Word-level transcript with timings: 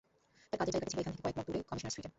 তাঁর 0.49 0.57
কাজের 0.59 0.71
জায়গাটি 0.75 0.91
ছিল 0.93 0.99
এখান 1.01 1.13
থেকে 1.13 1.23
কয়েক 1.23 1.35
ব্লক 1.37 1.45
দূরে 1.47 1.59
কমিশনার 1.69 1.91
স্ট্রিটে। 1.91 2.09